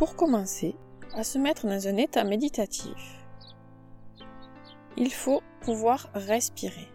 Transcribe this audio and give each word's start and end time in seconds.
Pour 0.00 0.16
commencer 0.16 0.76
à 1.12 1.24
se 1.24 1.36
mettre 1.36 1.66
dans 1.66 1.86
un 1.86 1.98
état 1.98 2.24
méditatif, 2.24 3.22
il 4.96 5.12
faut 5.12 5.42
pouvoir 5.60 6.08
respirer. 6.14 6.88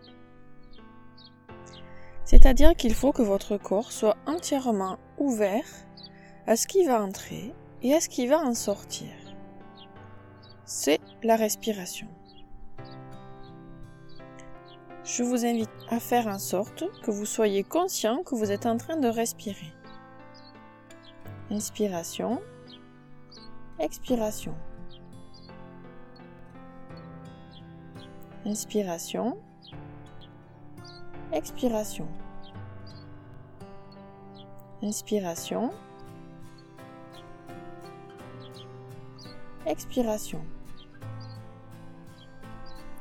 C'est-à-dire 2.23 2.75
qu'il 2.75 2.95
faut 2.95 3.11
que 3.11 3.21
votre 3.21 3.57
corps 3.57 3.91
soit 3.91 4.17
entièrement 4.25 4.97
ouvert 5.19 5.67
à 6.47 6.55
ce 6.55 6.65
qui 6.65 6.83
va 6.83 7.03
entrer 7.03 7.53
et 7.83 7.93
à 7.93 8.01
ce 8.01 8.09
qui 8.09 8.25
va 8.25 8.39
en 8.39 8.55
sortir. 8.55 9.11
C'est 10.65 10.99
la 11.21 11.35
respiration. 11.35 12.07
Je 15.03 15.21
vous 15.21 15.45
invite 15.45 15.69
à 15.89 15.99
faire 15.99 16.25
en 16.25 16.39
sorte 16.39 16.85
que 17.03 17.11
vous 17.11 17.27
soyez 17.27 17.63
conscient 17.63 18.23
que 18.23 18.33
vous 18.33 18.51
êtes 18.51 18.65
en 18.65 18.77
train 18.77 18.97
de 18.97 19.07
respirer. 19.07 19.73
Inspiration, 21.51 22.41
expiration. 23.79 24.55
Inspiration, 28.45 29.37
expiration. 31.33 32.07
Inspiration, 34.83 35.71
expiration. 39.65 40.41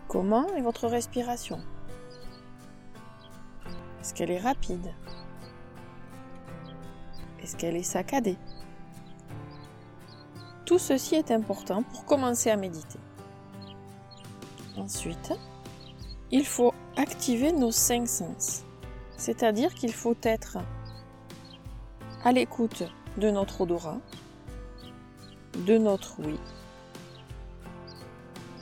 Comment 0.08 0.46
est 0.56 0.62
votre 0.62 0.88
respiration? 0.88 1.60
Est-ce 4.00 4.14
qu'elle 4.14 4.30
est 4.30 4.38
rapide? 4.38 4.94
Est-ce 7.42 7.56
qu'elle 7.56 7.76
est 7.76 7.82
saccadée? 7.82 8.38
Tout 10.64 10.78
ceci 10.78 11.14
est 11.14 11.30
important 11.30 11.82
pour 11.82 12.04
commencer 12.06 12.50
à 12.50 12.56
méditer. 12.56 12.98
Ensuite, 14.76 15.32
il 16.30 16.46
faut 16.46 16.72
activer 16.96 17.52
nos 17.52 17.70
cinq 17.70 18.08
sens. 18.08 18.64
C'est-à-dire 19.16 19.74
qu'il 19.74 19.92
faut 19.92 20.16
être 20.22 20.58
à 22.24 22.32
l'écoute 22.32 22.84
de 23.18 23.30
notre 23.30 23.60
odorat, 23.60 23.98
de 25.66 25.78
notre 25.78 26.16
oui, 26.18 26.38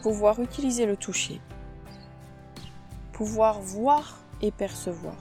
pouvoir 0.03 0.41
utiliser 0.41 0.87
le 0.87 0.97
toucher, 0.97 1.41
pouvoir 3.13 3.61
voir 3.61 4.19
et 4.41 4.51
percevoir 4.51 5.17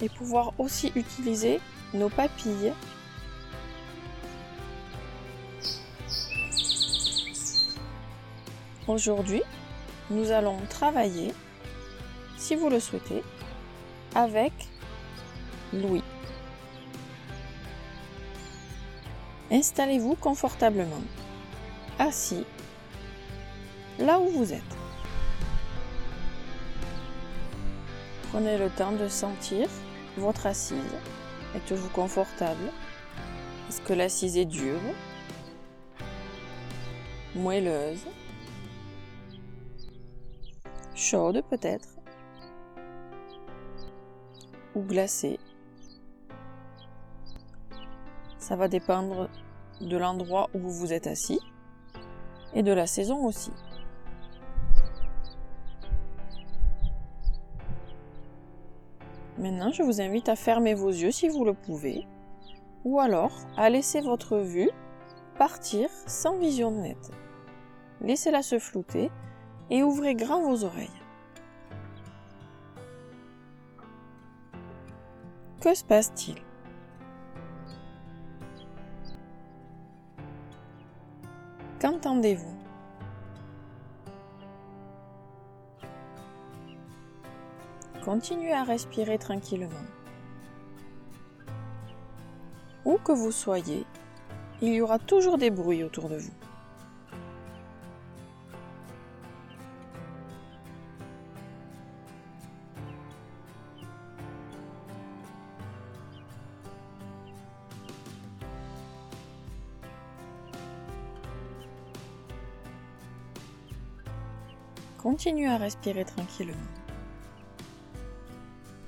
et 0.00 0.08
pouvoir 0.08 0.52
aussi 0.58 0.92
utiliser 0.96 1.60
nos 1.94 2.08
papilles 2.08 2.72
Aujourd'hui, 8.88 9.42
nous 10.10 10.32
allons 10.32 10.58
travailler, 10.68 11.32
si 12.36 12.56
vous 12.56 12.68
le 12.68 12.80
souhaitez, 12.80 13.22
avec 14.14 14.52
Louis. 15.72 16.02
Installez-vous 19.52 20.16
confortablement, 20.16 21.02
assis, 22.00 22.44
là 24.00 24.18
où 24.18 24.28
vous 24.28 24.52
êtes. 24.52 24.76
Prenez 28.30 28.58
le 28.58 28.68
temps 28.70 28.92
de 28.92 29.08
sentir 29.08 29.68
votre 30.16 30.46
assise 30.46 30.76
Êtes-vous 31.54 31.90
confortable? 31.90 32.72
Est-ce 33.68 33.80
que 33.82 33.92
l'assise 33.92 34.38
est 34.38 34.46
dure? 34.46 34.80
Moelleuse? 37.34 38.06
Chaude 40.94 41.42
peut-être 41.48 41.88
Ou 44.74 44.82
glacée 44.82 45.38
Ça 48.38 48.56
va 48.56 48.68
dépendre 48.68 49.30
de 49.80 49.96
l'endroit 49.96 50.50
où 50.54 50.58
vous 50.58 50.72
vous 50.72 50.92
êtes 50.92 51.06
assis 51.06 51.40
et 52.54 52.62
de 52.62 52.72
la 52.72 52.86
saison 52.86 53.24
aussi. 53.24 53.52
Maintenant, 59.38 59.72
je 59.72 59.82
vous 59.82 60.00
invite 60.00 60.28
à 60.28 60.36
fermer 60.36 60.74
vos 60.74 60.90
yeux 60.90 61.10
si 61.10 61.28
vous 61.28 61.44
le 61.44 61.54
pouvez, 61.54 62.06
ou 62.84 63.00
alors 63.00 63.32
à 63.56 63.70
laisser 63.70 64.00
votre 64.00 64.38
vue 64.38 64.70
partir 65.38 65.88
sans 66.06 66.36
vision 66.36 66.70
nette. 66.70 67.10
Laissez-la 68.02 68.42
se 68.42 68.58
flouter 68.58 69.10
et 69.72 69.82
ouvrez 69.82 70.14
grand 70.14 70.42
vos 70.42 70.64
oreilles. 70.64 70.90
Que 75.62 75.74
se 75.74 75.82
passe-t-il? 75.82 76.36
Qu'entendez-vous? 81.80 82.54
Continuez 88.04 88.52
à 88.52 88.64
respirer 88.64 89.16
tranquillement. 89.16 89.70
Où 92.84 92.98
que 92.98 93.12
vous 93.12 93.32
soyez, 93.32 93.86
il 94.60 94.74
y 94.74 94.82
aura 94.82 94.98
toujours 94.98 95.38
des 95.38 95.50
bruits 95.50 95.82
autour 95.82 96.10
de 96.10 96.18
vous. 96.18 96.41
Continuez 115.02 115.48
à 115.48 115.56
respirer 115.58 116.04
tranquillement. 116.04 116.54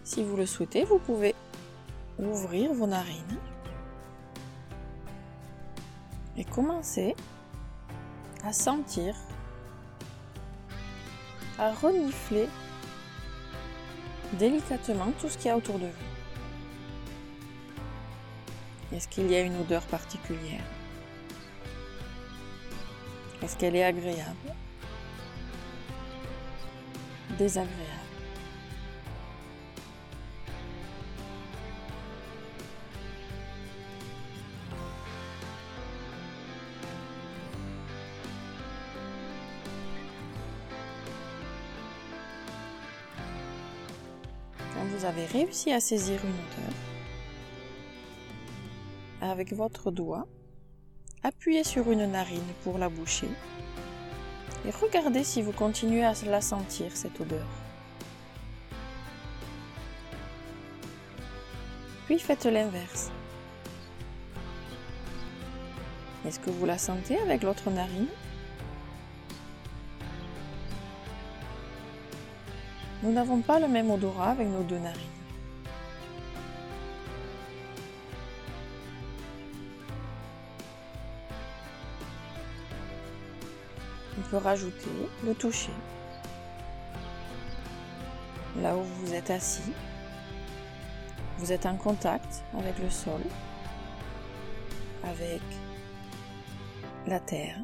Si 0.05 0.23
vous 0.23 0.37
le 0.37 0.47
souhaitez, 0.47 0.85
vous 0.85 1.01
pouvez 1.01 1.35
ouvrir 2.21 2.73
vos 2.73 2.87
narines 2.87 3.37
et 6.37 6.45
commencer 6.45 7.17
à 8.45 8.53
sentir, 8.53 9.17
à 11.59 11.73
renifler 11.73 12.49
délicatement 14.35 15.11
tout 15.21 15.29
ce 15.29 15.37
qu'il 15.37 15.47
y 15.47 15.51
a 15.51 15.57
autour 15.57 15.81
de 15.81 15.87
vous. 15.87 15.93
Est-ce 18.93 19.09
qu'il 19.09 19.29
y 19.29 19.35
a 19.35 19.41
une 19.41 19.57
odeur 19.57 19.83
particulière? 19.87 20.63
Est-ce 23.43 23.57
qu'elle 23.57 23.75
est 23.75 23.83
agréable? 23.83 24.55
Désagréable. 27.39 28.05
Vous 44.97 45.05
avez 45.05 45.27
réussi 45.27 45.72
à 45.72 45.81
saisir 45.81 46.21
une 46.25 46.31
odeur, 46.31 46.75
avec 49.21 49.53
votre 49.53 49.91
doigt, 49.91 50.27
appuyez 51.22 51.65
sur 51.65 51.91
une 51.91 52.07
narine 52.10 52.41
pour 52.63 52.78
la 52.78 52.89
boucher 52.89 53.28
et 54.66 54.71
regardez 54.71 55.25
si 55.25 55.43
vous 55.43 55.53
continuez 55.53 56.05
à 56.05 56.15
la 56.27 56.41
sentir, 56.41 56.97
cette 56.97 57.21
odeur. 57.21 57.47
Puis 62.07 62.19
faites 62.19 62.45
l'inverse. 62.45 63.11
Est-ce 66.27 66.39
que 66.39 66.51
vous 66.51 66.65
la 66.65 66.78
sentez 66.78 67.19
avec 67.19 67.43
l'autre 67.43 67.71
narine? 67.71 68.09
Nous 73.03 73.13
n'avons 73.13 73.41
pas 73.41 73.59
le 73.59 73.69
même 73.69 73.91
odorat 73.91 74.31
avec 74.31 74.49
nos 74.49 74.63
deux 74.63 74.78
narines. 74.78 75.23
Rajouter 84.36 85.09
le 85.25 85.34
toucher. 85.34 85.72
Là 88.60 88.77
où 88.77 88.83
vous 88.83 89.15
êtes 89.15 89.31
assis, 89.31 89.72
vous 91.39 91.53
êtes 91.53 91.66
en 91.66 91.77
contact 91.77 92.45
avec 92.57 92.78
le 92.78 92.91
sol. 92.91 93.21
avec 95.04 95.42
la 97.07 97.21
terre. 97.21 97.59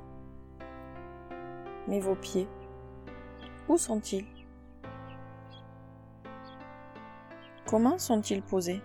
Mais 1.88 2.00
vos 2.00 2.14
pieds, 2.14 2.49
où 3.69 3.78
sont-ils? 3.78 4.26
Comment 7.67 7.99
sont-ils 7.99 8.43
posés? 8.43 8.82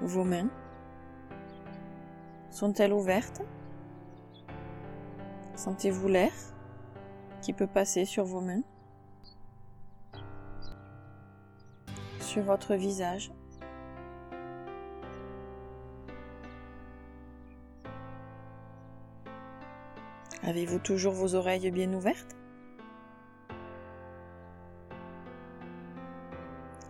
Vos 0.00 0.24
mains 0.24 0.48
sont-elles 2.54 2.92
ouvertes? 2.92 3.42
Sentez-vous 5.56 6.08
l'air 6.08 6.32
qui 7.42 7.52
peut 7.52 7.66
passer 7.66 8.04
sur 8.04 8.24
vos 8.24 8.40
mains 8.40 8.62
Sur 12.20 12.44
votre 12.44 12.74
visage? 12.74 13.32
Avez-vous 20.44 20.78
toujours 20.78 21.12
vos 21.12 21.34
oreilles 21.34 21.70
bien 21.72 21.92
ouvertes? 21.92 22.36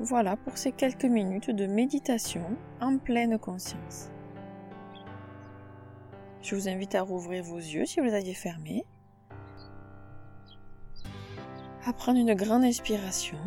Voilà 0.00 0.36
pour 0.36 0.58
ces 0.58 0.72
quelques 0.72 1.04
minutes 1.04 1.50
de 1.50 1.66
méditation 1.66 2.44
en 2.80 2.98
pleine 2.98 3.38
conscience. 3.38 4.10
Je 6.44 6.54
vous 6.54 6.68
invite 6.68 6.94
à 6.94 7.00
rouvrir 7.00 7.42
vos 7.42 7.56
yeux 7.56 7.86
si 7.86 8.00
vous 8.00 8.04
les 8.04 8.12
aviez 8.12 8.34
fermés. 8.34 8.84
À 11.86 11.92
prendre 11.94 12.18
une 12.18 12.34
grande 12.34 12.64
inspiration. 12.64 13.38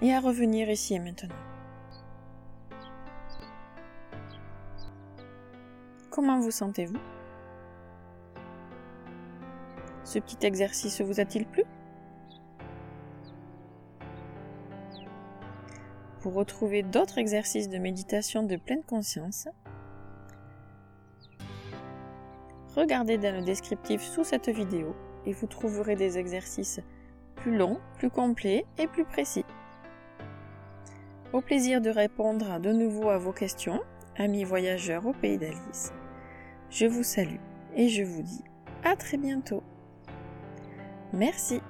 Et 0.00 0.14
à 0.14 0.20
revenir 0.20 0.70
ici 0.70 0.94
et 0.94 0.98
maintenant. 0.98 1.34
Comment 6.08 6.40
vous 6.40 6.50
sentez-vous? 6.50 6.96
Ce 10.04 10.18
petit 10.18 10.46
exercice 10.46 11.02
vous 11.02 11.20
a-t-il 11.20 11.46
plu? 11.46 11.64
Pour 16.20 16.32
retrouver 16.32 16.82
d'autres 16.82 17.18
exercices 17.18 17.68
de 17.68 17.76
méditation 17.76 18.42
de 18.42 18.56
pleine 18.56 18.84
conscience, 18.84 19.48
regardez 22.76 23.18
dans 23.18 23.34
le 23.34 23.42
descriptif 23.42 24.02
sous 24.02 24.24
cette 24.24 24.48
vidéo 24.48 24.94
et 25.26 25.32
vous 25.32 25.46
trouverez 25.46 25.96
des 25.96 26.18
exercices 26.18 26.80
plus 27.36 27.56
longs, 27.56 27.78
plus 27.98 28.10
complets 28.10 28.64
et 28.78 28.86
plus 28.86 29.04
précis. 29.04 29.44
Au 31.32 31.40
plaisir 31.40 31.80
de 31.80 31.90
répondre 31.90 32.60
de 32.60 32.72
nouveau 32.72 33.08
à 33.08 33.18
vos 33.18 33.32
questions, 33.32 33.80
amis 34.16 34.44
voyageurs 34.44 35.06
au 35.06 35.12
pays 35.12 35.38
d'Alice. 35.38 35.92
Je 36.70 36.86
vous 36.86 37.02
salue 37.02 37.40
et 37.74 37.88
je 37.88 38.02
vous 38.02 38.22
dis 38.22 38.44
à 38.84 38.96
très 38.96 39.16
bientôt. 39.16 39.62
Merci. 41.12 41.60